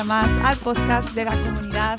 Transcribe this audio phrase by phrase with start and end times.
[0.00, 1.98] Día más al podcast de la comunidad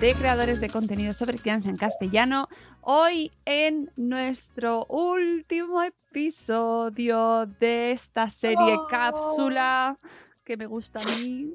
[0.00, 2.48] de creadores de contenido sobre crianza en castellano.
[2.80, 8.86] Hoy en nuestro último episodio de esta serie Oh.
[8.88, 9.98] cápsula
[10.44, 11.54] que me gusta a mí,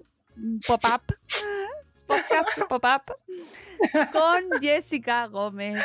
[0.67, 1.15] pop-up,
[2.05, 3.15] podcast pop-up,
[4.11, 5.83] con Jessica Gómez.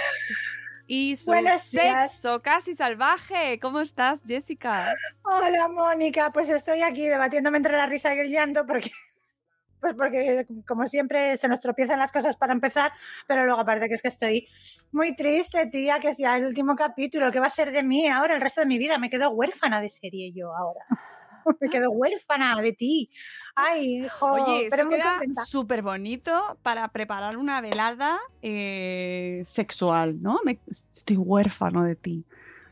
[0.86, 2.12] Y su Buenos días.
[2.12, 3.58] sexo casi salvaje.
[3.58, 4.92] ¿Cómo estás, Jessica?
[5.22, 8.91] Hola Mónica, pues estoy aquí debatiéndome entre la risa y el llanto porque,
[9.84, 12.90] pues porque como siempre se nos tropiezan las cosas para empezar,
[13.27, 14.48] pero luego aparte que es que estoy
[14.92, 18.34] muy triste, tía, que sea el último capítulo, ¿qué va a ser de mí ahora
[18.34, 18.96] el resto de mi vida?
[18.98, 20.80] Me quedo huérfana de serie yo ahora.
[21.60, 23.10] Me quedo huérfana de ti.
[23.54, 25.44] Ay, hijo, Oye, pero muy contenta.
[25.44, 30.41] súper bonito para preparar una velada eh, sexual, ¿no?
[30.44, 32.24] Me- estoy huérfano de ti.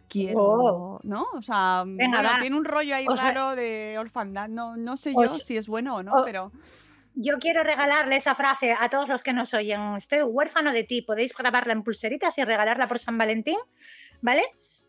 [0.08, 1.00] Quiero, Oh.
[1.04, 1.24] ¿no?
[1.34, 4.48] O sea, Venga, tiene un rollo ahí O sea- raro de orfandad.
[4.48, 6.50] No, no sé yo si es bueno o no, o- pero
[7.14, 9.94] Yo quiero regalarle esa frase a todos los que nos oyen.
[9.96, 11.02] Estoy huérfano de ti.
[11.02, 13.58] Podéis grabarla en pulseritas y regalarla por San Valentín,
[14.22, 14.42] ¿vale?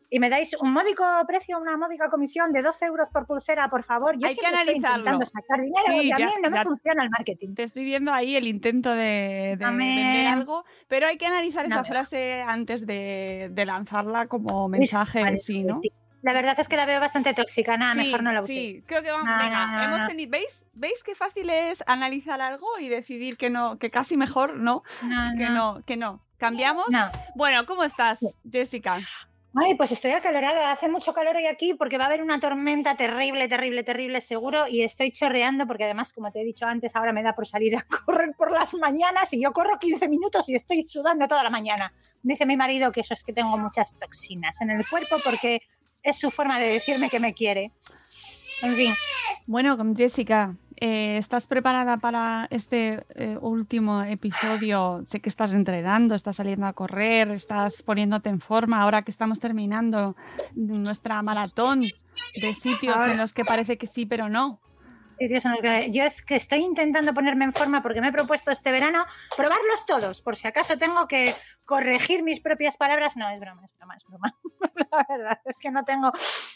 [0.10, 3.82] Y me dais un módico precio, una módica comisión de 12 euros por pulsera, por
[3.84, 4.16] favor.
[4.20, 4.98] Yo Hay que siempre estoy analizarlo.
[5.00, 7.56] intentando sacar dinero Sí, a mí no me funciona el marketing.
[7.56, 11.78] te estoy viendo ahí el intento de, de vender algo, pero hay que analizar esa
[11.78, 11.84] No.
[11.86, 15.82] frase antes de, de lanzarla como mensaje en sí, ¿no?
[16.24, 17.78] La verdad es que la veo bastante tóxica.
[17.78, 18.54] Nada, Sí, mejor no la usé.
[18.54, 19.28] Sí, creo que vamos.
[19.38, 20.66] Venga, hemos tenido- ¿veis?
[20.74, 24.84] ¿Veis qué fácil es analizar algo y decidir que no, que casi mejor no,
[25.38, 26.22] que no, que no?
[26.38, 26.86] ¿Cambiamos?
[26.90, 27.12] no.
[27.36, 28.20] Bueno, ¿cómo estás,
[28.50, 29.00] Jessica?
[29.56, 30.72] Ay, pues estoy acalorada.
[30.72, 34.68] Hace mucho calor hoy aquí porque va a haber una tormenta terrible, terrible, terrible, seguro.
[34.68, 37.76] Y estoy chorreando porque además, como te he dicho antes, ahora me da por salir
[37.78, 41.50] a correr por las mañanas y yo corro 15 minutos y estoy sudando toda la
[41.52, 41.94] mañana.
[42.24, 45.62] Dice mi marido que eso es que tengo muchas toxinas en el cuerpo porque
[46.03, 47.72] es su forma de decirme que me quiere.
[48.62, 48.94] En fin,
[49.47, 55.03] Bueno, Jessica, eh, ¿estás preparada para este eh, último episodio?
[55.06, 59.40] Sé que estás entrenando, estás saliendo a correr, estás poniéndote en forma ahora que estamos
[59.40, 60.16] terminando
[60.56, 64.59] nuestra maratón de sitios en los que parece que sí, pero no.
[65.91, 69.85] Yo es que estoy intentando ponerme en forma porque me he propuesto este verano probarlos
[69.85, 71.34] todos, por si acaso tengo que
[71.66, 73.16] corregir mis propias palabras.
[73.16, 74.40] No, es broma, es broma, es broma.
[74.91, 76.12] La verdad es que no tengo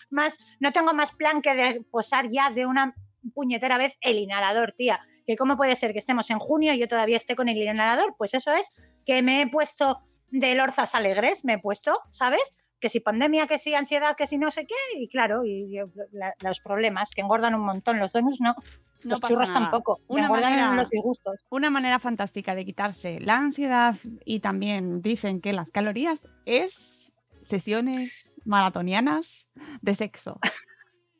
[0.10, 2.96] más, no tengo más plan que de posar ya de una
[3.34, 5.00] puñetera vez el inhalador, tía.
[5.26, 8.16] Que cómo puede ser que estemos en junio y yo todavía esté con el inhalador.
[8.18, 8.74] Pues eso es
[9.06, 12.60] que me he puesto de lorzas alegres, me he puesto, ¿sabes?
[12.80, 15.80] Que si pandemia, que si ansiedad, que si no sé qué, y claro, y, y
[16.12, 19.62] la- los problemas que engordan un montón, los donuts no, No los churros nada.
[19.62, 21.46] tampoco, Una engordan manera- los disgustos.
[21.50, 23.96] Una manera fantástica de quitarse la ansiedad
[24.26, 29.50] y también dicen que las calorías es sesiones maratonianas
[29.82, 30.40] de sexo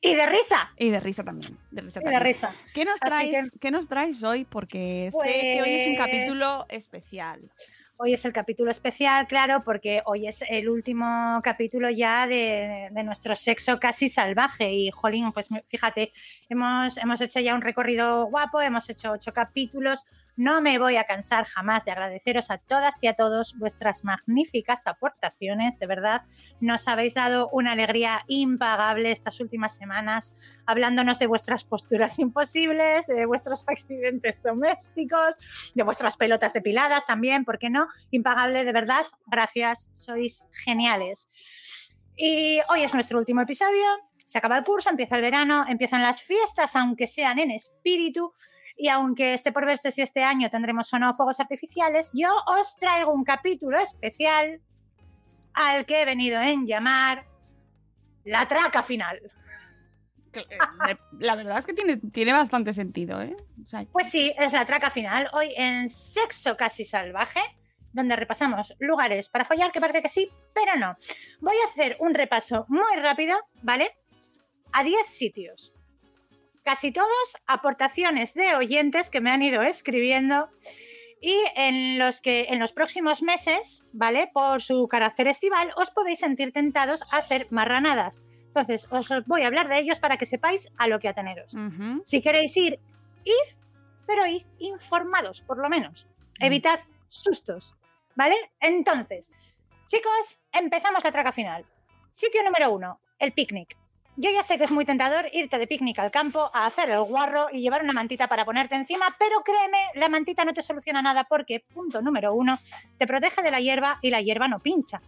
[0.02, 1.58] Y de risa, y de risa también.
[1.72, 2.54] De risa y de risa.
[2.76, 4.46] ¿Qué nos traes, ¿Qué nos traes hoy?
[4.46, 7.52] Porque sé que hoy es un Pues- capítulo especial.
[8.00, 13.04] Hoy es el capítulo especial, claro, porque hoy es el último capítulo ya de, de
[13.04, 14.72] nuestro sexo casi salvaje.
[14.72, 16.12] Y, jolín, pues fíjate,
[16.48, 20.04] hemos, hemos hecho ya un recorrido guapo, hemos hecho ocho capítulos.
[20.38, 24.86] No me voy a cansar jamás de agradeceros a todas y a todos vuestras magníficas
[24.86, 25.80] aportaciones.
[25.80, 26.22] De verdad,
[26.60, 30.38] nos habéis dado una alegría impagable estas últimas semanas,
[30.68, 37.58] hablándonos de vuestras posturas imposibles, de vuestros accidentes domésticos, de vuestras pelotas depiladas también, ¿por
[37.58, 37.88] qué no?
[38.12, 39.06] Impagable, de verdad.
[39.26, 41.30] Gracias, sois geniales.
[42.16, 43.86] Y hoy es nuestro último episodio.
[44.24, 48.34] Se acaba el curso, empieza el verano, empiezan las fiestas, aunque sean en espíritu.
[48.78, 52.78] Y aunque esté por verse si este año tendremos o no fuegos artificiales, yo os
[52.78, 54.62] traigo un capítulo especial
[55.54, 57.26] al que he venido en llamar
[58.24, 59.20] la traca final.
[60.34, 63.36] Eh, la verdad es que tiene, tiene bastante sentido, ¿eh?
[63.92, 65.30] pues sí, es la traca final.
[65.34, 67.42] Hoy en Sexo Casi Salvaje,
[67.92, 70.96] donde repasamos lugares para follar, que parece que sí, pero no.
[71.42, 73.98] Voy a hacer un repaso muy rápido, ¿vale?
[74.74, 75.74] A 10 sitios.
[76.68, 80.50] Casi todos aportaciones de oyentes que me han ido escribiendo
[81.22, 84.30] y en los que en los próximos meses, ¿vale?
[84.34, 88.22] Por su carácter estival, os podéis sentir tentados a hacer marranadas.
[88.48, 91.56] Entonces, os voy a hablar de ellos para que sepáis a lo que ateneros.
[92.04, 92.82] Si queréis ir,
[93.24, 93.58] id,
[94.06, 96.06] pero id informados, por lo menos.
[96.38, 97.78] Evitad sustos,
[98.18, 98.36] ¿vale?
[98.60, 99.32] Entonces,
[99.86, 101.66] chicos, empezamos la traca final.
[102.12, 103.77] Sitio número uno, el picnic.
[104.20, 107.04] Yo ya sé que es muy tentador irte de picnic al campo a hacer el
[107.04, 111.04] guarro y llevar una mantita para ponerte encima, pero créeme, la mantita no te soluciona
[111.04, 112.58] nada porque, punto número uno,
[112.98, 115.04] te protege de la hierba y la hierba no pincha.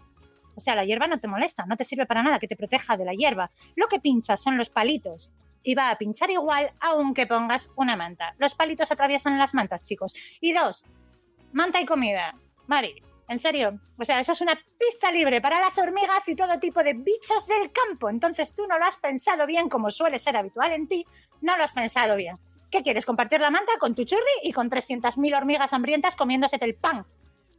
[0.56, 2.97] O sea, la hierba no te molesta, no te sirve para nada que te proteja
[2.97, 3.50] de la hierba.
[3.75, 5.31] Lo que pincha son los palitos.
[5.63, 8.35] Y va a pinchar igual aunque pongas una manta.
[8.38, 10.13] Los palitos atraviesan las mantas, chicos.
[10.39, 10.85] Y dos,
[11.51, 12.31] manta y comida.
[12.67, 16.59] Mari, en serio, o sea, eso es una pista libre para las hormigas y todo
[16.59, 18.09] tipo de bichos del campo.
[18.09, 21.05] Entonces tú no lo has pensado bien, como suele ser habitual en ti,
[21.41, 22.37] no lo has pensado bien.
[22.71, 23.05] ¿Qué quieres?
[23.05, 27.05] ¿Compartir la manta con tu churri y con 300.000 hormigas hambrientas comiéndose el pan?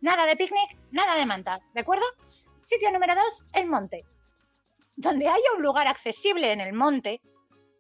[0.01, 2.05] Nada de picnic, nada de manta, ¿de acuerdo?
[2.63, 4.05] Sitio número dos, el monte.
[4.97, 7.21] Donde haya un lugar accesible en el monte,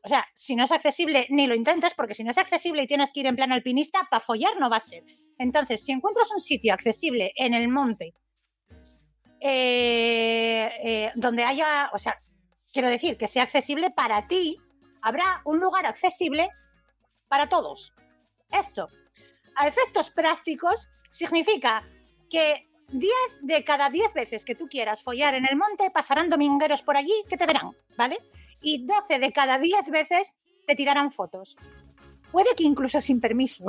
[0.03, 2.87] o sea, si no es accesible, ni lo intentes, porque si no es accesible y
[2.87, 5.05] tienes que ir en plan alpinista, para follar no va a ser.
[5.39, 8.15] Entonces, si encuentras un sitio accesible en el monte,
[9.41, 12.21] eh, eh, donde haya, o sea,
[12.73, 14.59] quiero decir, que sea accesible para ti,
[15.03, 16.49] habrá un lugar accesible
[17.29, 17.95] para todos.
[18.51, 18.89] Esto,
[19.57, 21.87] a efectos prácticos, significa
[22.29, 23.13] que 10
[23.43, 27.15] de cada 10 veces que tú quieras follar en el monte, pasarán domingueros por allí
[27.29, 28.19] que te verán, ¿vale?
[28.61, 31.57] Y 12 de cada 10 veces te tirarán fotos.
[32.31, 33.65] Puede que incluso sin permiso.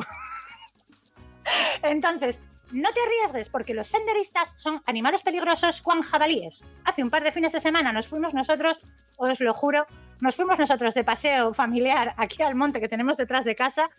[1.84, 2.42] Entonces,
[2.72, 6.64] no te arriesgues porque los senderistas son animales peligrosos cuan jabalíes.
[6.86, 8.80] Hace un par de fines de semana nos fuimos nosotros,
[9.18, 9.86] os lo juro,
[10.22, 13.90] nos fuimos nosotros de paseo familiar aquí al monte que tenemos detrás de casa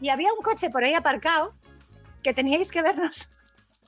[0.00, 1.54] y había un coche por ahí aparcado
[2.22, 3.32] que teníais que vernos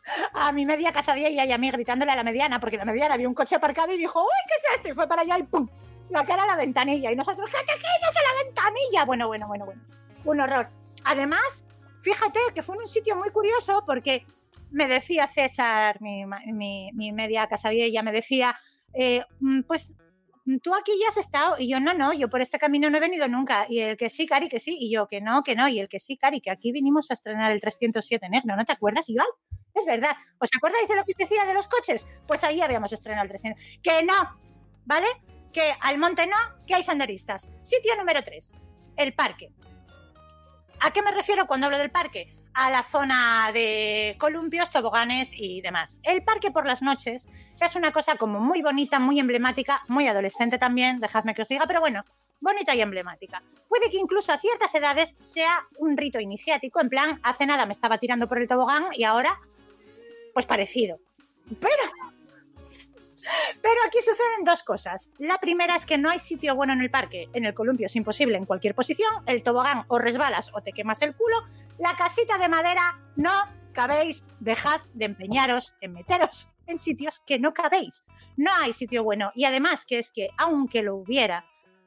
[0.34, 3.28] a mi media casadilla y a mí gritándole a la mediana porque la mediana había
[3.28, 4.88] un coche aparcado y dijo, uy, ¿qué es esto?
[4.88, 5.68] Y fue para allá y ¡pum!
[6.14, 7.12] La cara a la ventanilla.
[7.12, 9.04] Y nosotros, ¿qué quitas a la ventanilla?
[9.04, 9.82] Bueno, bueno, bueno, bueno.
[10.24, 10.70] Un horror.
[11.04, 11.64] Además,
[12.00, 14.24] fíjate que fue un sitio muy curioso porque
[14.70, 16.24] me decía César, mi,
[16.94, 18.58] mi, media casa ella me decía,
[18.94, 19.92] eh, mm, pues
[20.62, 21.56] tú aquí ya has estado.
[21.58, 23.66] Y yo, no, no, yo por este camino no he venido nunca.
[23.68, 24.76] Y el que sí, Cari, que sí.
[24.78, 25.68] Y yo, que no, que no.
[25.68, 28.56] Y el que sí, Cari, que aquí vinimos a estrenar el 307 negro.
[28.56, 29.26] ¿No te acuerdas, Iván?
[29.74, 30.16] Es verdad.
[30.38, 32.06] ¿Os acordáis de lo que os decía de los coches?
[32.26, 33.62] Pues ahí habíamos estrenado el 300.
[33.82, 34.14] Que no,
[34.84, 35.08] ¿vale?
[35.54, 36.36] Que al monte no,
[36.66, 37.48] que hay senderistas.
[37.62, 38.54] Sitio número 3,
[38.96, 39.52] el parque.
[40.80, 42.36] ¿A qué me refiero cuando hablo del parque?
[42.52, 46.00] A la zona de columpios, toboganes y demás.
[46.02, 47.28] El parque por las noches
[47.58, 51.64] es una cosa como muy bonita, muy emblemática, muy adolescente también, dejadme que os diga,
[51.66, 52.02] pero bueno,
[52.40, 53.42] bonita y emblemática.
[53.68, 57.72] Puede que incluso a ciertas edades sea un rito iniciático, en plan, hace nada me
[57.72, 59.40] estaba tirando por el tobogán y ahora,
[60.32, 60.98] pues parecido.
[61.60, 61.82] Pero
[63.64, 65.10] pero aquí suceden dos cosas.
[65.16, 67.30] La primera es que no hay sitio bueno en el parque.
[67.32, 69.10] En el columpio es imposible en cualquier posición.
[69.24, 71.36] El tobogán o resbalas o te quemas el culo.
[71.78, 73.32] La casita de madera no
[73.72, 74.22] cabéis.
[74.38, 78.04] Dejad de empeñaros en meteros en sitios que no cabéis.
[78.36, 79.32] No hay sitio bueno.
[79.34, 81.46] Y además que es que, aunque lo hubiera,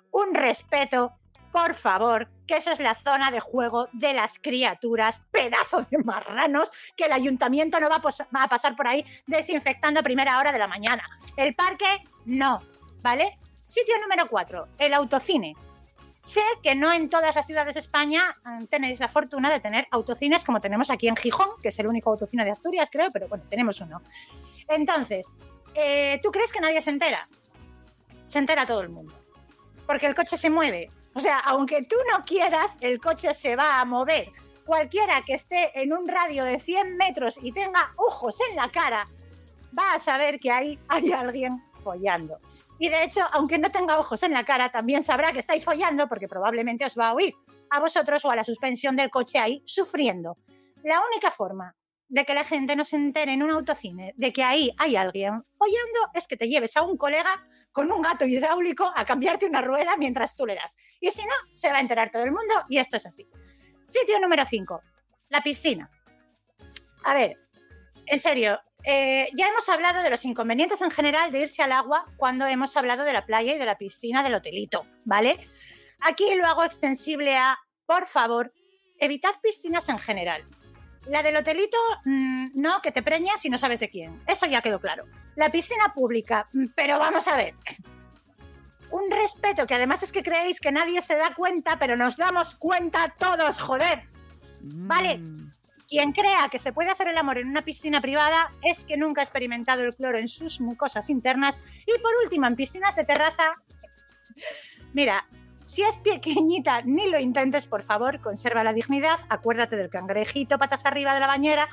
[0.09, 1.13] un respeto
[1.57, 6.71] por favor, que eso es la zona de juego de las criaturas, pedazos de marranos,
[6.95, 10.67] que el ayuntamiento no va a, pasar por ahí desinfectando a primera hora de la
[10.67, 11.03] mañana.
[11.35, 12.61] El parque, no,
[13.01, 13.39] ¿vale?
[13.65, 15.55] Sitio número 4, el autocine.
[16.21, 19.87] Sé que no en todas las ciudades de España eh, tenéis la fortuna de tener
[19.89, 23.27] autocines como tenemos aquí en Gijón, que es el único autocine de Asturias, creo, pero
[23.29, 24.03] bueno, tenemos uno.
[24.67, 25.31] Entonces,
[25.73, 27.27] eh, ¿tú crees que nadie se entera?
[28.27, 29.15] Se entera todo el mundo.
[29.87, 33.81] Porque el coche se mueve, o sea, aunque tú no quieras, el coche se va
[33.81, 34.31] a mover.
[34.67, 39.03] Cualquiera que esté en un radio de 100 metros y tenga ojos en la cara,
[39.77, 42.39] va a saber que ahí hay alguien follando.
[42.77, 46.07] Y de hecho, aunque no tenga ojos en la cara, también sabrá que estáis follando
[46.07, 47.33] porque probablemente os va a oír
[47.71, 50.37] a vosotros o a la suspensión del coche ahí sufriendo.
[50.83, 51.75] La única forma
[52.09, 55.43] de que la gente no se entere en un autocine de que ahí hay alguien
[55.53, 59.61] follando es que te lleves a un colega con un gato hidráulico a cambiarte una
[59.61, 60.77] rueda mientras tú le das.
[60.99, 63.29] Y si no, se va a enterar todo el mundo y esto es así.
[63.83, 64.81] Sitio número 5,
[65.29, 65.89] la piscina.
[67.03, 67.37] A ver,
[68.05, 68.59] en serio,
[68.89, 72.77] Eh, ya hemos hablado de los inconvenientes en general de irse al agua cuando hemos
[72.77, 75.37] hablado de la playa y de la piscina del hotelito, ¿vale?
[75.99, 78.53] Aquí lo hago extensible a, por favor,
[78.97, 80.45] evitad piscinas en general.
[81.09, 84.21] La del hotelito, mm, no, que te preñas y no sabes de quién.
[84.27, 85.05] Eso ya quedó claro.
[85.35, 87.55] La piscina pública, mm, pero vamos a ver.
[88.89, 92.55] Un respeto que además es que creéis que nadie se da cuenta, pero nos damos
[92.55, 94.03] cuenta todos, joder.
[94.61, 95.19] Vale.
[95.19, 95.51] Mm.
[95.89, 99.21] Quien crea que se puede hacer el amor en una piscina privada es que nunca
[99.21, 101.61] ha experimentado el cloro en sus mucosas internas.
[101.85, 103.55] Y por último, en piscinas de terraza,
[104.93, 105.25] mira,
[105.67, 110.85] si es pequeñita, ni lo intentes, por favor, conserva la dignidad, acuérdate del cangrejito patas
[110.85, 111.67] arriba de la bañera.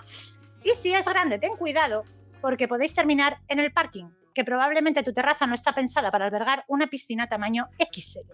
[0.65, 2.03] Y si es grande, ten cuidado,
[2.41, 6.65] porque podéis terminar en el parking, que probablemente tu terraza no está pensada para albergar
[6.67, 8.33] una piscina tamaño XL.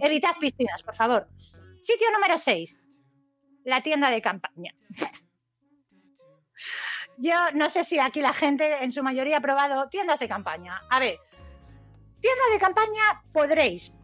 [0.00, 1.28] Evitad piscinas, por favor.
[1.78, 2.78] Sitio número 6.
[3.64, 4.74] La tienda de campaña.
[7.16, 10.82] Yo no sé si aquí la gente en su mayoría ha probado tiendas de campaña.
[10.90, 11.18] A ver,
[12.20, 13.96] tienda de campaña podréis,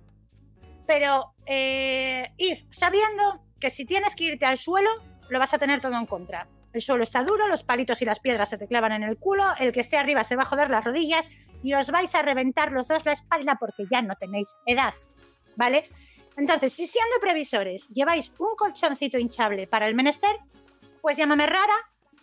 [0.87, 4.91] pero eh, id sabiendo que si tienes que irte al suelo,
[5.29, 6.49] lo vas a tener todo en contra.
[6.73, 9.45] El suelo está duro, los palitos y las piedras se te clavan en el culo,
[9.59, 11.31] el que esté arriba se va a joder las rodillas
[11.63, 14.93] y os vais a reventar los dos la espalda porque ya no tenéis edad,
[15.57, 15.89] ¿vale?
[16.37, 20.37] Entonces, si siendo previsores lleváis un colchoncito hinchable para el menester,
[21.01, 21.75] pues llámame rara,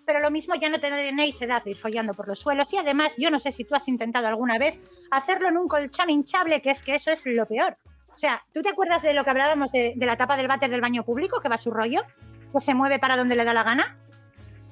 [0.05, 3.15] pero lo mismo ya no tenéis edad de ir follando por los suelos y además
[3.17, 4.77] yo no sé si tú has intentado alguna vez
[5.09, 7.77] hacerlo en un colchón hinchable, que es que eso es lo peor.
[8.13, 10.69] O sea, ¿tú te acuerdas de lo que hablábamos de, de la tapa del váter
[10.69, 12.01] del baño público, que va a su rollo?
[12.51, 13.97] Que se mueve para donde le da la gana.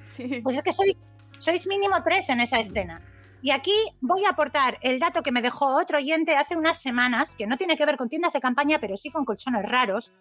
[0.00, 0.40] Sí.
[0.42, 0.96] Pues es que sois,
[1.38, 3.00] sois mínimo tres en esa escena.
[3.42, 7.34] Y aquí voy a aportar el dato que me dejó otro oyente hace unas semanas,
[7.34, 10.12] que no tiene que ver con tiendas de campaña, pero sí con colchones raros,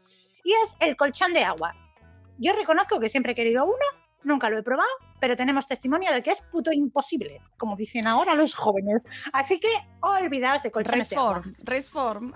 [0.44, 1.76] y es el colchón de agua.
[2.40, 3.76] Yo reconozco que siempre he querido uno,
[4.24, 8.34] nunca lo he probado, pero tenemos testimonio de que es puto imposible, como dicen ahora
[8.34, 9.04] los jóvenes.
[9.34, 11.44] Así que olvidaos de colchones de agua.
[11.44, 12.34] Resform, Resform.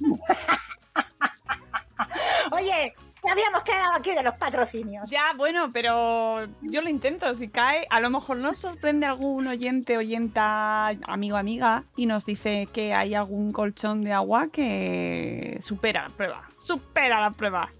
[2.52, 5.08] Oye, ya habíamos quedado aquí de los patrocinios.
[5.10, 7.34] Ya, bueno, pero yo lo intento.
[7.34, 12.68] Si cae, a lo mejor nos sorprende algún oyente, oyenta, amigo, amiga, y nos dice
[12.72, 16.48] que hay algún colchón de agua que supera la prueba.
[16.58, 17.70] Supera la prueba.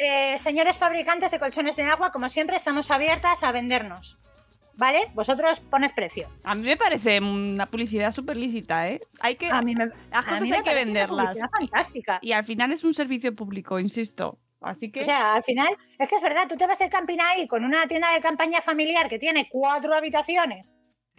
[0.00, 4.18] Eh, señores fabricantes de colchones de agua, como siempre, estamos abiertas a vendernos.
[4.78, 5.00] ¿Vale?
[5.12, 6.28] Vosotros poned precio.
[6.44, 9.00] A mí me parece una publicidad súper lícita, ¿eh?
[9.18, 11.26] Hay que, A mí me, las a cosas mí me hay que una venderlas.
[11.26, 12.18] publicidad fantástica.
[12.22, 14.38] Y al final es un servicio público, insisto.
[14.60, 15.00] Así que.
[15.00, 15.68] O sea, al final,
[15.98, 18.60] es que es verdad, tú te vas de camping ahí con una tienda de campaña
[18.60, 20.74] familiar que tiene cuatro habitaciones.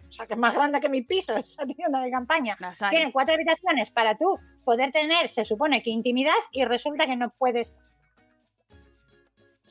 [0.08, 2.56] O sea, que es más grande que mi piso, esa tienda de campaña.
[2.60, 2.96] las hay.
[2.96, 7.30] Tiene cuatro habitaciones para tú poder tener, se supone que intimidad, y resulta que no
[7.38, 7.78] puedes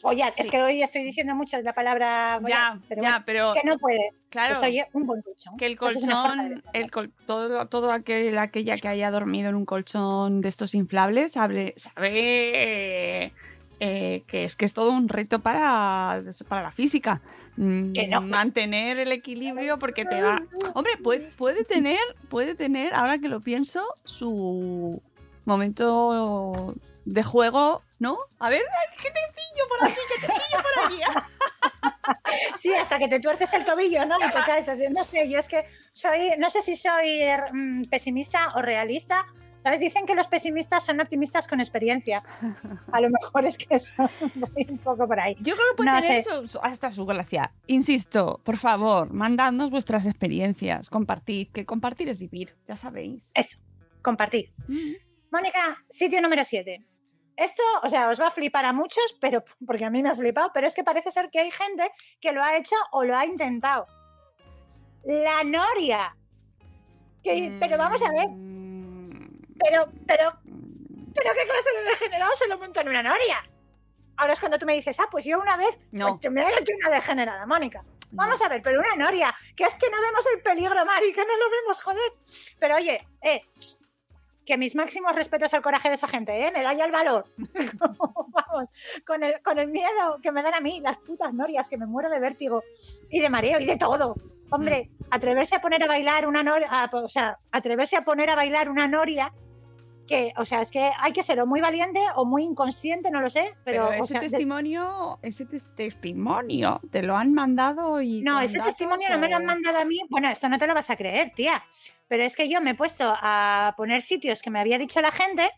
[0.02, 0.34] follar.
[0.34, 0.42] Sí.
[0.44, 3.62] Es que hoy estoy diciendo mucho la palabra follar, ya, pero ya, bueno, pero que
[3.68, 4.10] no puede.
[4.30, 4.56] claro.
[4.56, 5.58] Pues oye, un buen colchón.
[5.58, 10.42] Que el colchón, el col- todo, todo aquel, aquella que haya dormido en un colchón
[10.42, 13.34] de estos inflables sabe, sabe
[13.82, 17.22] eh, que es que es todo un reto para, para la física.
[17.56, 18.22] Mm, Que no.
[18.22, 20.42] Mantener el equilibrio porque te va.
[20.76, 25.02] Hombre, puede, puede tener, puede tener, ahora que lo pienso, su
[25.46, 26.76] momento
[27.14, 28.18] de juego, ¿no?
[28.40, 28.62] A ver,
[29.02, 31.02] que te pillo por aquí, que te pillo por aquí.
[32.56, 34.18] Sí, hasta que te tuerces el tobillo, ¿no?
[34.18, 34.84] Y te caes así.
[34.90, 37.22] No sé, yo es que soy, no sé si soy
[37.54, 39.26] mm, pesimista o realista.
[39.60, 39.80] ¿Sabes?
[39.82, 42.24] Dicen que los pesimistas son optimistas con experiencia.
[42.94, 43.94] A lo mejor es que eso
[44.36, 45.36] voy un poco por ahí.
[45.42, 47.52] Yo creo que puede No tener su- hasta su gracia.
[47.68, 53.30] Insisto, por favor, mandadnos vuestras experiencias, compartid, que compartir es vivir, ya sabéis.
[53.34, 53.58] Eso,
[54.02, 54.54] compartir.
[55.30, 56.86] Mónica, sitio número 7.
[57.40, 60.16] Esto, o sea, os va a flipar a muchos, pero porque a mí me ha
[60.16, 63.16] flipado, pero es que parece ser que hay gente que lo ha hecho o lo
[63.18, 63.88] ha intentado.
[65.04, 66.16] La noria.
[67.24, 70.34] Que- pero vamos a ver, Mm, pero, pero,
[71.14, 73.44] pero qué clase de degenerado se lo monta en una noria.
[74.18, 76.18] Ahora es cuando tú me dices, ah, pues yo una vez No.
[76.20, 77.84] pues, me he hecho una degenerada, Mónica.
[78.12, 81.22] Vamos a ver, pero una noria, que es que no vemos el peligro, Mari, que
[81.26, 82.12] no lo vemos, joder.
[82.60, 83.42] Pero oye, eh,
[84.50, 86.52] que mis máximos respetos al coraje de esa gente, ¿eh?
[86.52, 87.24] Me da ya el valor.
[87.78, 88.68] Vamos,
[89.06, 91.86] con el, con el miedo que me dan a mí, las putas norias, que me
[91.86, 92.64] muero de vértigo
[93.12, 94.16] y de mareo y de todo.
[94.50, 98.70] Hombre, atreverse a poner a bailar una noria, o sea, atreverse a poner a bailar
[98.70, 99.32] una noria,
[100.10, 103.22] que, o sea, es que hay que ser o muy valiente o muy inconsciente, no
[103.22, 107.34] lo sé, pero, Pero, o ese sea, de- testimonio, ese tes- testimonio, te lo han
[107.34, 108.22] mandado y.
[108.22, 110.02] No, ese testimonio no me lo han mandado a mí.
[110.10, 111.64] Bueno, esto no te lo vas a creer, tía.
[112.08, 115.12] Pero es que yo me he puesto a poner sitios que me había dicho la
[115.12, 115.50] gente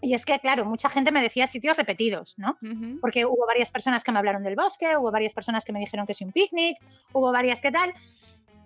[0.00, 2.56] Y es que, claro, mucha gente me decía sitios repetidos, ¿no?
[3.00, 6.06] Porque hubo varias personas que me hablaron del bosque, hubo varias personas que me dijeron
[6.06, 6.76] que es un picnic,
[7.12, 7.92] hubo varias que tal,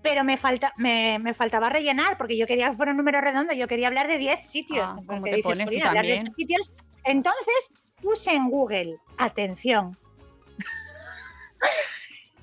[0.03, 3.53] pero me, falta, me, me faltaba rellenar porque yo quería que fuera un número redondo,
[3.55, 4.87] yo quería hablar de 10 sitios.
[4.87, 6.27] Ah, Porque ¿cómo te dices, pones tú "Jolín, hablar de también?".
[6.29, 6.73] ocho sitios.
[7.05, 7.73] Entonces
[8.03, 9.97] puse en Google, atención,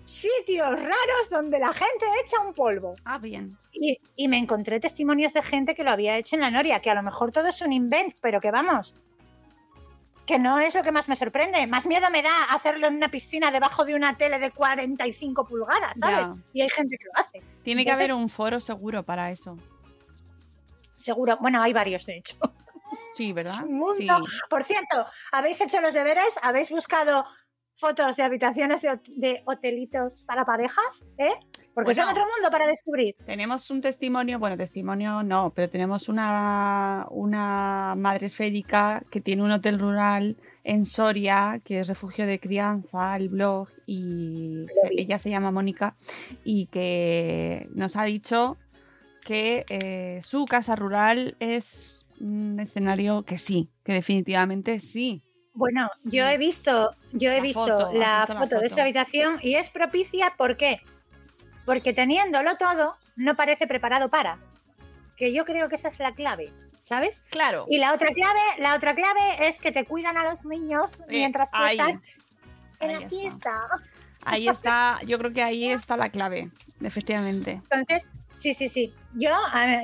[0.09, 2.95] sitios raros donde la gente echa un polvo.
[3.05, 3.49] Ah, bien.
[3.71, 6.89] Y, y me encontré testimonios de gente que lo había hecho en la Noria, que
[6.89, 8.95] a lo mejor todo es un invent, pero que vamos,
[10.25, 11.65] que no es lo que más me sorprende.
[11.67, 15.97] Más miedo me da hacerlo en una piscina debajo de una tele de 45 pulgadas,
[15.99, 16.27] ¿sabes?
[16.27, 16.33] Ya.
[16.53, 17.41] Y hay gente que lo hace.
[17.63, 19.57] Tiene que haber un foro seguro para eso.
[20.93, 22.35] Seguro, bueno, hay varios de hecho.
[23.13, 23.63] Sí, ¿verdad?
[23.63, 23.95] Un mundo.
[23.97, 24.37] Sí.
[24.49, 26.39] Por cierto, ¿habéis hecho los deberes?
[26.41, 27.25] ¿Habéis buscado
[27.79, 31.07] fotos de habitaciones de, hot- de hotelitos para parejas?
[31.17, 31.29] ¿Eh?
[31.73, 32.01] Porque Bueno.
[32.03, 33.15] son otro mundo para descubrir.
[33.25, 39.51] Tenemos un testimonio, bueno, testimonio no, pero tenemos una, una madre esférica que tiene un
[39.51, 45.51] hotel rural en Soria, que es refugio de crianza, el blog, y ella se llama
[45.51, 45.95] Mónica,
[46.43, 48.57] y que nos ha dicho
[49.23, 55.23] que eh, su casa rural es un escenario que sí, que definitivamente sí.
[55.53, 59.55] Bueno, yo he visto, yo he La visto foto, la foto de esta habitación y
[59.55, 60.81] es propicia, ¿por qué?
[61.65, 64.39] Porque teniéndolo todo, no parece preparado para.
[65.17, 66.51] Que yo creo que esa es la clave,
[66.81, 67.21] ¿sabes?
[67.29, 67.65] Claro.
[67.69, 71.51] Y la otra clave, la otra clave es que te cuidan a los niños mientras
[71.51, 71.77] tú Eh, ahí.
[71.79, 72.01] estás
[72.79, 73.09] en Ahí la está.
[73.09, 73.67] fiesta.
[74.23, 76.49] Ahí está, yo creo que ahí está la clave,
[76.81, 77.61] efectivamente.
[77.69, 78.05] Entonces,
[78.39, 78.93] sí, sí, sí.
[79.13, 79.29] Yo,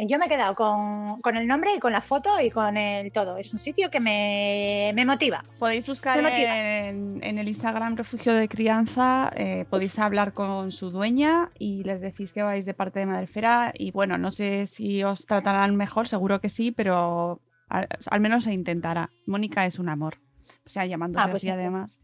[0.08, 3.12] yo me he quedado con, con el nombre y con la foto y con el
[3.12, 3.38] todo.
[3.38, 5.44] Es un sitio que me, me motiva.
[5.60, 11.50] Podéis buscar en, en el Instagram Refugio de Crianza, eh, podéis hablar con su dueña
[11.60, 15.26] y les decís que vais de parte de Madrefera y bueno, no sé si os
[15.26, 19.10] tratarán mejor, seguro que sí, pero al, al menos se intentará.
[19.26, 20.20] Mónica es un amor,
[20.66, 21.52] o sea, llamándose Ah, pues así sí.
[21.52, 22.00] además.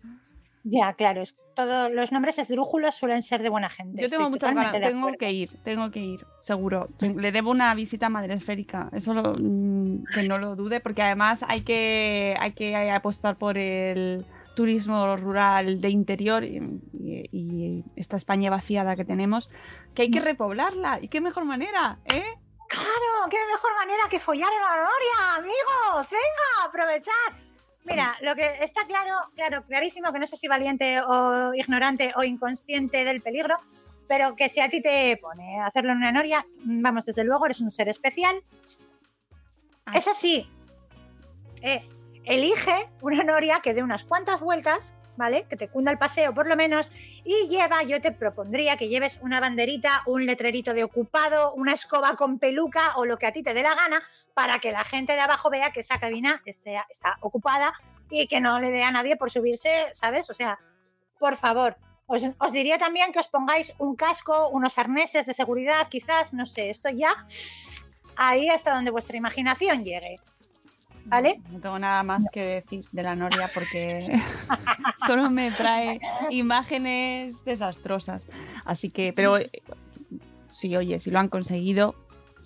[0.63, 4.01] Ya, claro, es, todos los nombres esdrújulos suelen ser de buena gente.
[4.01, 6.87] Yo tengo muchas ganas, tengo que ir, tengo que ir, seguro.
[7.15, 11.01] Le debo una visita a Madre Esférica, eso lo- mm, que no lo dude, porque
[11.01, 16.57] además hay que, hay que apostar por el turismo rural de interior y,
[16.93, 19.49] y- y esta España vaciada que tenemos,
[19.95, 20.99] que hay que repoblarla.
[21.01, 21.97] ¿Y qué mejor manera?
[22.05, 22.23] ¿eh?
[22.67, 26.07] Claro, qué mejor manera que follar en la noria, amigos.
[26.11, 27.50] Venga, aprovechad.
[27.83, 32.23] Mira, lo que está claro, claro, clarísimo, que no sé si valiente o ignorante o
[32.23, 33.57] inconsciente del peligro,
[34.07, 37.45] pero que si a ti te pone a hacerlo en una noria, vamos, desde luego
[37.45, 38.43] eres un ser especial.
[39.85, 39.93] Ah.
[39.95, 40.49] Eso sí,
[41.61, 41.83] eh,
[42.25, 45.45] elige una noria que dé unas cuantas vueltas, ¿vale?
[45.49, 46.91] Que te cunda el paseo por lo menos
[47.23, 52.15] y lleva, yo te propondría que lleves una banderita, un letrerito de ocupado, una escoba
[52.15, 54.01] con peluca o lo que a ti te dé la gana
[54.33, 57.73] para que la gente de abajo vea que esa cabina está ocupada
[58.09, 60.29] y que no le dé a nadie por subirse, ¿sabes?
[60.29, 60.59] O sea,
[61.19, 61.77] por favor.
[62.07, 66.45] Os, os diría también que os pongáis un casco, unos arneses de seguridad, quizás, no
[66.45, 67.25] sé, esto ya
[68.17, 70.17] ahí hasta donde vuestra imaginación llegue.
[71.51, 74.07] No tengo nada más que decir de la Noria porque
[75.05, 78.27] solo me trae imágenes desastrosas.
[78.65, 79.51] Así que, pero eh,
[80.49, 81.95] sí, oye, si lo han conseguido,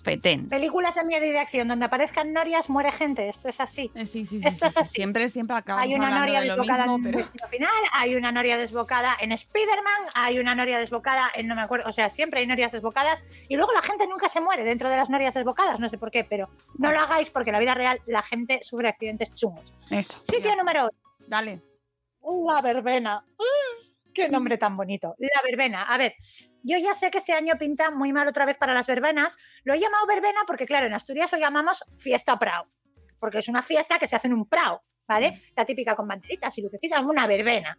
[0.06, 0.48] petén.
[0.48, 3.90] Películas de miedo y de acción donde aparezcan norias, muere gente, esto es así.
[3.94, 4.80] Eh, Sí, sí, sí, Esto sí, es sí.
[4.80, 4.90] así.
[4.94, 8.56] Siempre, siempre acabamos Hay una noria de desbocada mismo, en pero Final, hay una noria
[8.56, 12.46] desbocada en Spider-Man, hay una noria desbocada en no me acuerdo, o sea, siempre hay
[12.46, 15.88] norias desbocadas y luego la gente nunca se muere dentro de las norias desbocadas, no
[15.88, 18.88] sé por qué, pero no lo hagáis porque en la vida real la gente sufre
[18.88, 19.74] accidentes chungos.
[19.90, 20.18] eso.
[20.22, 20.56] Sitio ya.
[20.56, 20.88] número
[21.26, 21.60] Dale.
[22.46, 23.24] La verbena.
[23.38, 23.88] ¡Ah!
[24.12, 25.14] ¡Qué nombre tan bonito!
[25.18, 25.82] La verbena.
[25.82, 26.14] A ver,
[26.66, 29.36] yo ya sé que este año pinta muy mal otra vez para las verbenas.
[29.64, 32.66] Lo he llamado verbena porque, claro, en Asturias lo llamamos fiesta prao.
[33.20, 35.40] Porque es una fiesta que se hace en un prao, ¿vale?
[35.56, 37.78] La típica con banderitas y lucecitas, una verbena.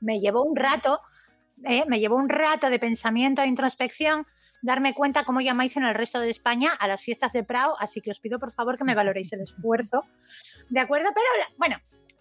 [0.00, 1.00] Me llevó un rato,
[1.64, 1.84] ¿eh?
[1.86, 4.26] me llevó un rato de pensamiento e introspección
[4.62, 8.00] darme cuenta cómo llamáis en el resto de España a las fiestas de Prao, así
[8.00, 10.04] que os pido por favor que me valoréis el esfuerzo.
[10.68, 11.10] ¿De acuerdo?
[11.14, 11.76] Pero bueno,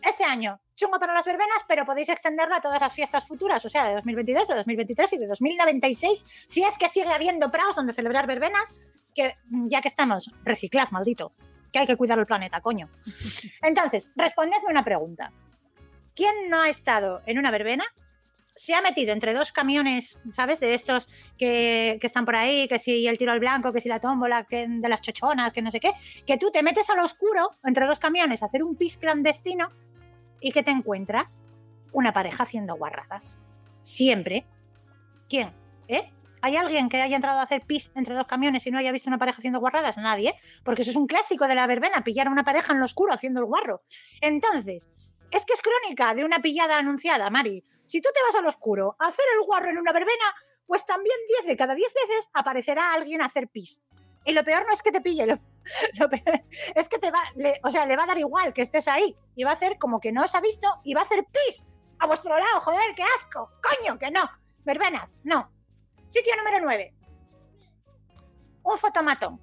[0.08, 3.70] este año, chungo para las verbenas, pero podéis extenderla a todas las fiestas futuras, o
[3.70, 7.94] sea, de 2022, de 2023 y de 2096, si es que sigue habiendo praos donde
[7.94, 8.76] celebrar verbenas,
[9.14, 11.32] que ya que estamos, reciclad, maldito,
[11.72, 12.90] que hay que cuidar el planeta, coño.
[13.62, 15.32] Entonces, respondedme una pregunta.
[16.16, 17.84] ¿Quién no ha estado en una verbena?
[18.56, 20.60] Se ha metido entre dos camiones, ¿sabes?
[20.60, 23.90] De estos que, que están por ahí, que si el tiro al blanco, que si
[23.90, 25.92] la tómbola, que de las chochonas, que no sé qué,
[26.26, 29.68] que tú te metes al oscuro entre dos camiones a hacer un pis clandestino
[30.42, 31.40] y que te encuentras
[31.94, 33.40] una pareja haciendo guarradas.
[33.82, 34.46] Siempre.
[35.30, 35.54] ¿Quién?
[35.88, 36.12] ¿Eh?
[36.42, 39.10] ¿Hay alguien que haya entrado a hacer pis entre dos camiones y no haya visto
[39.10, 39.98] una pareja haciendo guarradas?
[39.98, 42.86] Nadie, porque eso es un clásico de la verbena, pillar a una pareja en lo
[42.86, 43.82] oscuro haciendo el guarro.
[44.22, 44.90] Entonces,
[45.32, 47.64] es que es crónica de una pillada anunciada, Mari.
[47.84, 51.18] Si tú te vas al oscuro a hacer el guarro en una verbena, pues también
[51.42, 53.82] 10 de cada 10 veces aparecerá alguien a hacer pis.
[54.26, 55.40] Y lo peor no es que te pille, lo,
[56.00, 56.44] lo peor
[56.76, 59.16] es que te va, le- o sea, le va a dar igual que estés ahí
[59.36, 61.74] y va a hacer como que no os ha visto y va a hacer pis
[62.00, 64.30] a vuestro lado, joder, qué asco, coño, que no.
[64.64, 65.52] Verbenas, no.
[66.08, 66.94] Sitio número 9.
[68.64, 69.42] Un fotomatón.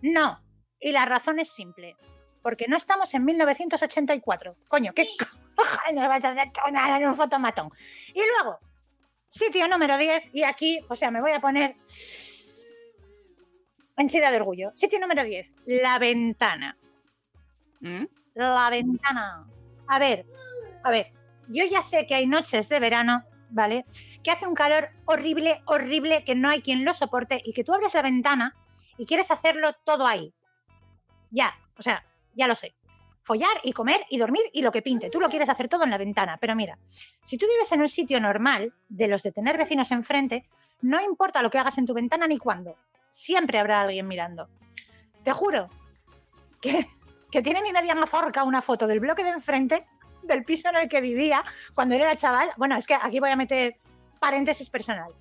[0.00, 0.40] No.
[0.80, 1.96] Y la razón es simple.
[2.42, 4.56] Porque no estamos en 1984.
[4.68, 5.08] Coño, ¿qué
[5.56, 7.68] cojones vas a hacer nada en un fotomatón?
[8.14, 8.58] Y luego,
[9.28, 10.30] sitio número 10.
[10.32, 11.76] Y aquí, o sea, me voy a poner
[13.96, 14.70] henchida de orgullo.
[14.74, 15.52] Sitio número 10.
[15.66, 16.76] La ventana.
[17.80, 18.04] ¿Mm?
[18.34, 19.46] La ventana.
[19.86, 20.26] A ver,
[20.84, 21.12] a ver.
[21.48, 23.84] Yo ya sé que hay noches de verano, ¿vale?
[24.22, 27.74] Que hace un calor horrible, horrible, que no hay quien lo soporte y que tú
[27.74, 28.56] abres la ventana
[28.96, 30.32] y quieres hacerlo todo ahí.
[31.30, 32.74] Ya, o sea, ya lo sé.
[33.22, 35.10] Follar y comer y dormir y lo que pinte.
[35.10, 36.38] Tú lo quieres hacer todo en la ventana.
[36.40, 36.78] Pero mira,
[37.22, 40.48] si tú vives en un sitio normal, de los de tener vecinos enfrente,
[40.80, 42.76] no importa lo que hagas en tu ventana ni cuándo.
[43.12, 44.48] Siempre habrá alguien mirando.
[45.22, 45.68] Te juro
[46.62, 46.88] que,
[47.30, 49.86] que tiene mi media mazorca una foto del bloque de enfrente
[50.22, 51.44] del piso en el que vivía
[51.74, 52.50] cuando era chaval.
[52.56, 53.76] Bueno, es que aquí voy a meter
[54.18, 55.12] paréntesis personal.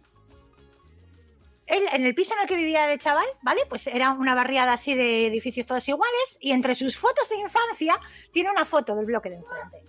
[1.68, 3.64] Él, en el piso en el que vivía de chaval, ¿vale?
[3.68, 8.00] Pues era una barriada así de edificios todos iguales y entre sus fotos de infancia
[8.32, 9.84] tiene una foto del bloque de enfrente.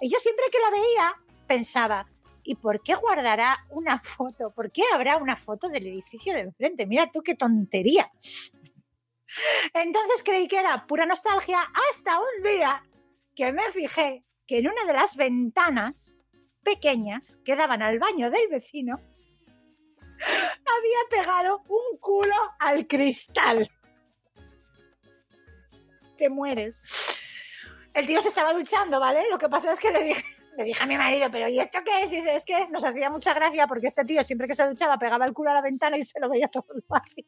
[0.00, 1.14] Y yo siempre que la veía
[1.46, 2.08] pensaba,
[2.46, 4.52] ¿y por qué guardará una foto?
[4.54, 6.86] ¿Por qué habrá una foto del edificio de enfrente?
[6.86, 8.10] Mira tú qué tontería.
[9.74, 11.58] Entonces creí que era pura nostalgia
[11.90, 12.82] hasta un día
[13.34, 16.14] que me fijé que en una de las ventanas
[16.62, 19.00] pequeñas que daban al baño del vecino
[20.18, 23.68] había pegado un culo al cristal.
[26.16, 26.82] Te mueres.
[27.92, 29.24] El tío se estaba duchando, ¿vale?
[29.30, 30.24] Lo que pasa es que le dije,
[30.56, 32.10] le dije a mi marido, pero ¿y esto qué es?
[32.10, 35.24] Dice, es que nos hacía mucha gracia porque este tío siempre que se duchaba pegaba
[35.24, 37.26] el culo a la ventana y se lo veía todo el barrio.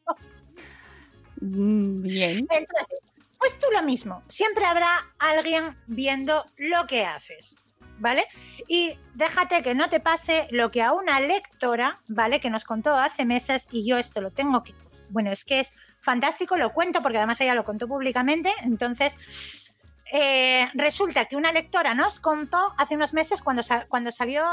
[1.41, 2.47] Mm, Bien.
[2.49, 2.99] Entonces,
[3.37, 4.23] pues tú lo mismo.
[4.27, 7.55] Siempre habrá alguien viendo lo que haces.
[8.01, 8.25] ¿Vale?
[8.69, 12.39] Y déjate que no te pase lo que a una lectora, ¿vale?
[12.39, 14.73] Que nos contó hace meses y yo esto lo tengo que...
[15.09, 18.53] Bueno, es que es fantástico, lo cuento porque además ella lo contó públicamente.
[18.63, 19.17] Entonces,
[20.11, 24.43] eh, resulta que una lectora nos contó hace unos meses cuando, cuando salió,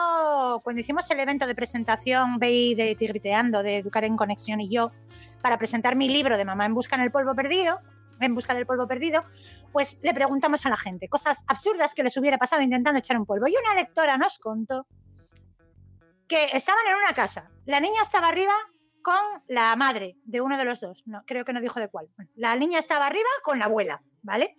[0.62, 4.92] cuando hicimos el evento de presentación BI de Tigriteando, de Educar en Conexión y yo,
[5.40, 7.80] para presentar mi libro de Mamá en busca en polvo perdido,
[8.20, 9.22] en busca del polvo perdido,
[9.72, 13.26] pues le preguntamos a la gente cosas absurdas que les hubiera pasado intentando echar un
[13.26, 13.46] polvo.
[13.46, 14.86] Y una lectora nos contó
[16.28, 17.50] que estaban en una casa.
[17.64, 18.52] La niña estaba arriba
[19.02, 21.04] con la madre de uno de los dos.
[21.06, 22.08] No, creo que no dijo de cuál.
[22.34, 24.56] La niña estaba arriba con la abuela, ¿vale?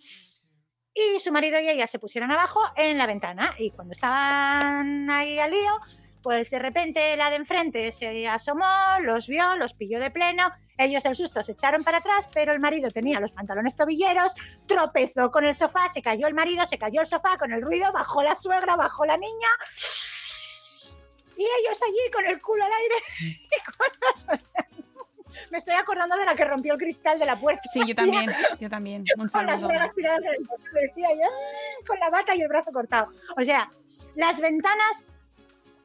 [1.00, 3.54] Y su marido y ella se pusieron abajo en la ventana.
[3.60, 5.80] Y cuando estaban ahí al lío,
[6.24, 8.66] pues de repente la de enfrente se asomó,
[9.04, 10.52] los vio, los pilló de pleno.
[10.76, 14.34] Ellos del susto se echaron para atrás, pero el marido tenía los pantalones tobilleros,
[14.66, 17.92] tropezó con el sofá, se cayó el marido, se cayó el sofá con el ruido,
[17.92, 19.50] bajó la suegra, bajó la niña.
[21.38, 24.87] Y ellos allí con el culo al aire y con los-
[25.52, 27.62] Me estoy acordando de la que rompió el cristal de la puerta.
[27.72, 28.30] Sí, yo también.
[28.60, 29.04] Yo también.
[29.18, 30.48] Un Con las bragas tiradas en el
[30.88, 33.12] decía yo, con la bata y el brazo cortado.
[33.38, 33.70] O sea,
[34.16, 35.04] las ventanas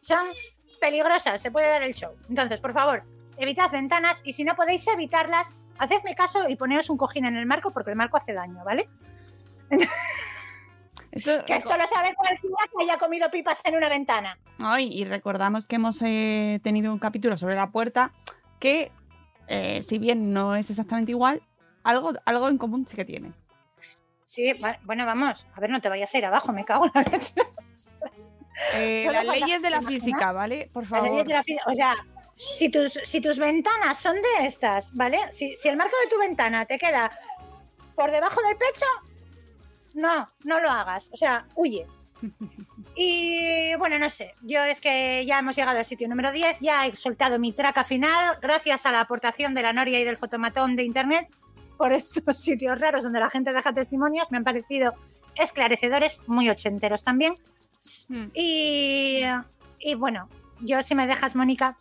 [0.01, 0.27] son
[0.81, 2.15] peligrosas, se puede dar el show.
[2.29, 3.03] Entonces, por favor,
[3.37, 7.47] evitad ventanas y si no podéis evitarlas, hacedme caso y poneos un cojín en el
[7.47, 8.89] marco porque el marco hace daño, ¿vale?
[11.13, 14.39] Esto- Que esto lo sabe cualquiera que haya comido pipas en una ventana.
[14.59, 18.13] Ay, y recordamos que hemos eh, tenido un capítulo sobre la puerta
[18.59, 18.91] que,
[19.49, 21.43] eh, si bien no es exactamente igual,
[21.83, 23.33] algo, algo en común sí que tiene.
[24.25, 24.53] Sí,
[24.85, 27.35] bueno, vamos, a ver, no te vayas a ir abajo, me cago en la leche.
[28.75, 30.71] Eh, las leyes de la física, ¿vale?
[30.73, 31.09] Por Las favor.
[31.11, 31.97] leyes de la fí- O sea,
[32.37, 35.19] si tus, si tus ventanas son de estas, ¿vale?
[35.33, 37.11] Si, si el marco de tu ventana te queda
[37.97, 38.85] por debajo del pecho,
[39.95, 41.11] no, no lo hagas.
[41.13, 41.87] O sea, huye.
[42.95, 46.87] Y bueno, no sé, yo es que ya hemos llegado al sitio número 10, ya
[46.87, 50.77] he soltado mi traca final, gracias a la aportación de la Noria y del fotomatón
[50.77, 51.29] de internet
[51.79, 54.93] por estos sitios raros donde la gente deja testimonios, me han parecido
[55.37, 57.35] esclarecedores, muy ochenteros también.
[58.09, 58.27] Mm.
[58.35, 59.23] Y,
[59.81, 60.29] y bueno,
[60.61, 61.79] yo si me dejas, Mónica,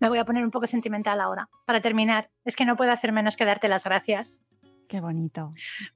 [0.00, 1.48] me voy a poner un poco sentimental ahora.
[1.64, 4.42] Para terminar, es que no puedo hacer menos que darte las gracias
[4.88, 5.50] Qué bonito.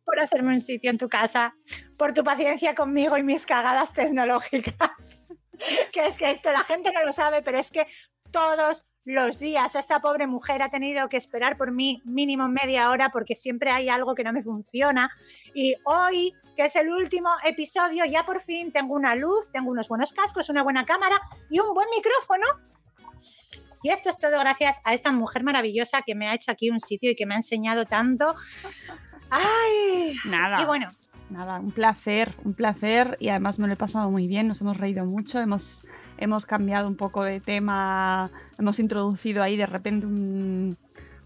[0.05, 1.55] por hacerme un sitio en tu casa,
[1.97, 5.25] por tu paciencia conmigo y mis cagadas tecnológicas.
[5.93, 7.87] que es que esto la gente no lo sabe, pero es que
[8.31, 9.75] todos los días.
[9.75, 13.89] Esta pobre mujer ha tenido que esperar por mí mínimo media hora porque siempre hay
[13.89, 15.11] algo que no me funciona.
[15.55, 19.89] Y hoy, que es el último episodio, ya por fin tengo una luz, tengo unos
[19.89, 21.17] buenos cascos, una buena cámara
[21.49, 22.47] y un buen micrófono.
[23.83, 26.81] Y esto es todo gracias a esta mujer maravillosa que me ha hecho aquí un
[26.81, 28.35] sitio y que me ha enseñado tanto.
[29.31, 30.17] ¡Ay!
[30.25, 30.63] Nada.
[30.63, 30.89] Y bueno,
[31.31, 34.79] Nada, un placer, un placer y además me lo he pasado muy bien, nos hemos
[34.79, 35.85] reído mucho, hemos,
[36.17, 40.79] hemos cambiado un poco de tema, hemos introducido ahí de repente un,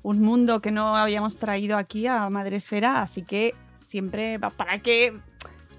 [0.02, 5.16] un mundo que no habíamos traído aquí a Madresfera, así que siempre para que,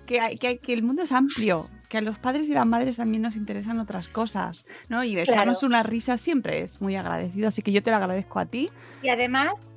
[0.05, 3.21] que, que, que el mundo es amplio, que a los padres y las madres también
[3.21, 5.03] nos interesan otras cosas, ¿no?
[5.03, 5.41] Y de Claro.
[5.41, 8.67] echarnos una risa siempre es muy agradecido, así que yo te lo agradezco a ti.
[9.03, 9.69] Y además,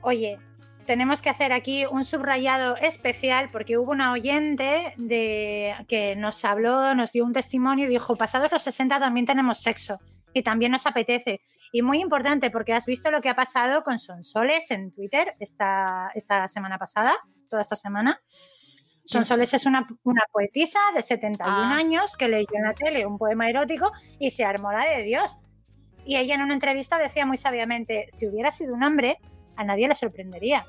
[0.00, 0.38] oye,
[0.86, 6.94] tenemos que hacer aquí un subrayado especial porque hubo una oyente de, que nos habló,
[6.94, 9.98] nos dio un testimonio y dijo, pasados los 60 también tenemos sexo
[10.32, 11.42] y también nos apetece.
[11.72, 16.10] Y muy importante porque has visto lo que ha pasado con Sonsoles en Twitter esta,
[16.14, 17.12] esta semana pasada,
[17.50, 18.18] toda esta semana.
[19.04, 21.76] Sonsoles es una, una poetisa de 71 Ah.
[21.76, 25.36] años que leyó en la tele un poema erótico y se armó la de Dios.
[26.06, 29.18] Y ella en una entrevista decía muy sabiamente, si hubiera sido un hombre,
[29.56, 30.66] a nadie le sorprendería.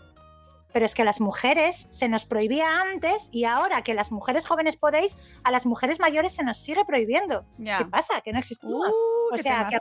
[0.74, 4.46] Pero es que a las mujeres se nos prohibía antes y ahora que las mujeres
[4.46, 7.46] jóvenes podéis, a las mujeres mayores se nos sigue prohibiendo.
[7.58, 7.78] Ya.
[7.78, 8.20] ¿Qué pasa?
[8.22, 8.90] Que no existimos.
[8.90, 9.78] Uh, o sea, que.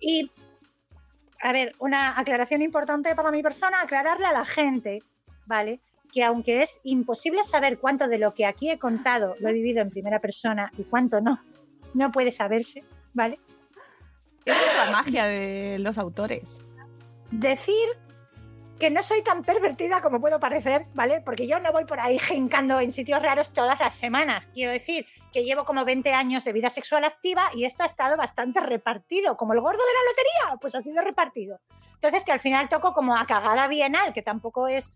[0.00, 0.30] Y,
[1.42, 5.00] a ver, una aclaración importante para mi persona, aclararle a la gente,
[5.44, 5.80] ¿vale?
[6.12, 9.80] Que aunque es imposible saber cuánto de lo que aquí he contado lo he vivido
[9.80, 11.40] en primera persona y cuánto no,
[11.94, 13.38] no puede saberse, ¿vale?
[14.44, 16.64] Esa es la magia de los autores.
[17.30, 17.88] decir
[18.80, 21.20] que no soy tan pervertida como puedo parecer, ¿vale?
[21.20, 24.48] Porque yo no voy por ahí jincando en sitios raros todas las semanas.
[24.54, 28.16] Quiero decir que llevo como 20 años de vida sexual activa y esto ha estado
[28.16, 31.60] bastante repartido, como el gordo de la lotería, pues ha sido repartido.
[31.94, 34.94] Entonces que al final toco como a cagada bienal, que tampoco es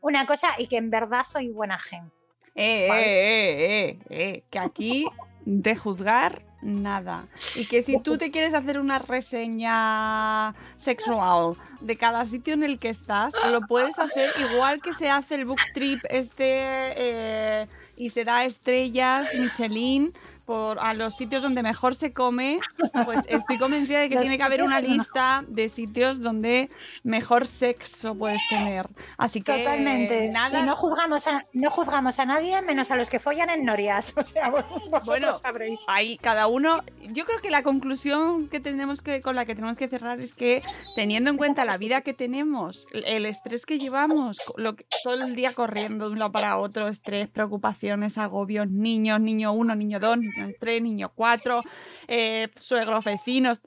[0.00, 2.14] una cosa y que en verdad soy buena gente.
[2.54, 3.02] Eh, Vale.
[3.02, 5.06] eh, eh, eh, eh, que aquí
[5.44, 7.26] de juzgar nada.
[7.54, 12.78] Y que si tú te quieres hacer una reseña sexual de cada sitio en el
[12.78, 18.10] que estás, lo puedes hacer igual que se hace el book trip este eh, y
[18.10, 20.12] se da estrellas Michelin
[20.50, 22.58] por a los sitios donde mejor se come,
[23.04, 26.68] pues estoy convencida de que tiene que haber una lista de sitios donde
[27.04, 28.88] mejor sexo puedes tener.
[29.16, 30.28] Así que Totalmente.
[30.30, 33.64] nada, Y no juzgamos, a, no juzgamos a nadie menos a los que follan en
[33.64, 34.12] Norias.
[34.20, 35.78] O sea, vosotros Bueno, sabréis.
[35.86, 36.82] ahí cada uno.
[37.12, 40.34] Yo creo que la conclusión que tenemos que con la que tenemos que cerrar es
[40.34, 40.60] que
[40.96, 45.14] teniendo en cuenta la vida que tenemos, el- el estrés que llevamos, lo que, todo
[45.14, 49.98] el día corriendo de un lado para otro, estrés, preocupaciones, agobios, niños, niño uno, niño
[50.00, 50.18] dos,
[50.58, 51.60] tres, niño cuatro,
[52.08, 53.60] eh, suegros, vecinos,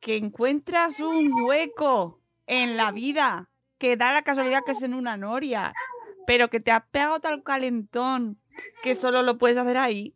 [0.00, 5.16] que encuentras un hueco en la vida que da la casualidad que es en una
[5.16, 5.72] noria,
[6.26, 8.38] pero que te ha pegado tal calentón
[8.84, 10.14] que solo lo puedes hacer ahí.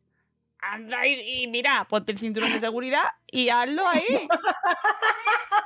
[0.59, 4.29] Anda y, y mira, ponte el cinturón de seguridad y hazlo ahí.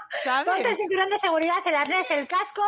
[0.45, 2.63] Ponte el cinturón de seguridad, el arnés, el casco,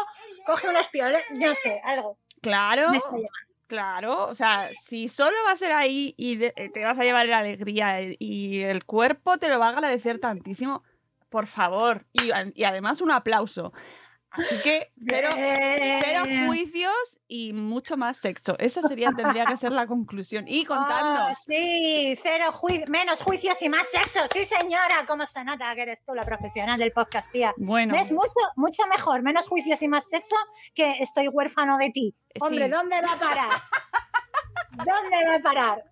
[0.46, 2.18] coge unos pioles, no sé, algo.
[2.40, 3.51] Claro, Me está llamando.
[3.72, 4.28] Claro.
[4.28, 7.38] O sea, si solo va a ser ahí y eh, te vas a llevar la
[7.38, 10.82] alegría eh, y el cuerpo te lo va a agradecer tantísimo,
[11.30, 12.04] por favor.
[12.12, 13.72] Y, y además un aplauso.
[14.32, 18.56] Así que, pero Cero Eh, juicios y mucho más sexo.
[18.58, 20.46] Esa sería, tendría que ser la conclusión.
[20.48, 21.36] Y oh, contadnos.
[21.46, 24.20] sí, cero juicios, menos juicios y más sexo.
[24.32, 27.52] Sí, señora, cómo se nota que eres tú la profesional del podcast, tía.
[27.58, 30.36] Bueno, Es mucho, mucho mejor, menos juicios y más sexo
[30.74, 32.14] que estoy huérfano de ti.
[32.34, 32.40] Sí.
[32.40, 33.50] Hombre, ¿dónde va a parar?
[34.72, 35.84] ¿Dónde va a parar?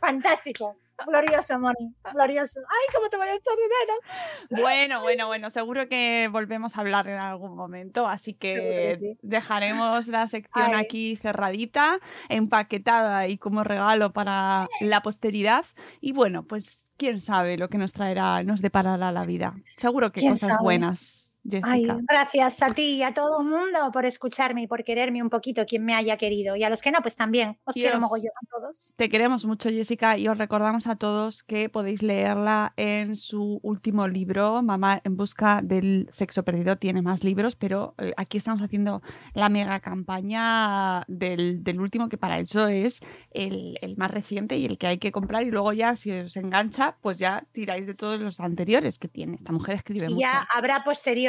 [0.00, 0.76] Fantástico.
[1.04, 1.94] Glorioso, Moni.
[2.12, 2.60] Glorioso.
[2.60, 4.62] Ay, cómo te voy a echar de menos.
[4.62, 5.50] bueno, bueno, bueno.
[5.50, 8.06] Seguro que volvemos a hablar en algún momento.
[8.08, 9.18] Así que que sí.
[9.22, 10.84] dejaremos la sección Ay.
[10.84, 15.64] aquí cerradita, empaquetada y como regalo para la posteridad.
[16.00, 19.54] Y bueno, pues quién sabe lo que nos traerá, nos deparará la vida.
[19.76, 20.62] Seguro que ¿Quién cosas sabe?
[20.62, 21.25] buenas,
[21.62, 25.30] Ay, gracias a ti y a todo el mundo por escucharme y por quererme un
[25.30, 26.56] poquito, quien me haya querido.
[26.56, 27.58] Y a los que no, pues también.
[27.64, 28.94] Os quiero mogollón a todos.
[28.96, 34.08] Te queremos mucho, Jessica, y os recordamos a todos que podéis leerla en su último
[34.08, 36.76] libro, Mamá en busca del sexo perdido.
[36.76, 39.02] Tiene más libros, pero eh, aquí estamos haciendo
[39.34, 44.66] la mega campaña del, del último, que para eso es el, el más reciente y
[44.66, 45.42] el que hay que comprar.
[45.42, 49.36] Y luego ya, si os engancha, pues ya tiráis de todos los anteriores que tiene.
[49.36, 50.20] Esta mujer escribe Y mucho.
[50.20, 50.82] ya habrá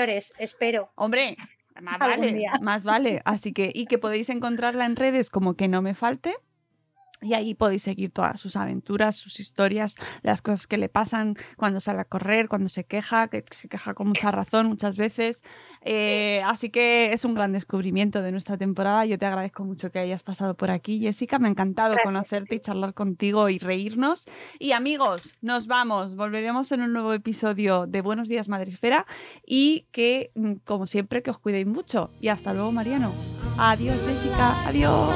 [0.08, 0.90] espero.
[0.96, 1.38] Hombre,
[1.82, 2.54] más vale, día.
[2.62, 3.22] más vale.
[3.26, 6.36] Así que, y que podéis encontrarla en redes como que no me falte.
[7.22, 11.80] Y ahí podéis seguir todas sus aventuras, sus historias, las cosas que le pasan cuando
[11.80, 15.44] sale a correr, cuando se queja, que se queja con mucha razón muchas veces.
[15.82, 19.06] Eh, así que es un gran descubrimiento de nuestra temporada.
[19.06, 21.40] Yo te agradezco mucho que hayas pasado por aquí, Jessica.
[21.40, 24.26] Me ha encantado conocerte y charlar contigo y reírnos.
[24.60, 26.16] Y amigos, nos vamos.
[26.16, 29.08] Volveremos en un nuevo episodio de Buenos Días Madresfera
[29.46, 32.12] y que, mm, como siempre, que os cuidéis mucho.
[32.22, 33.12] Y hasta luego, Mariano.
[33.58, 34.68] Adiós, Jessica.
[34.68, 35.16] Adiós.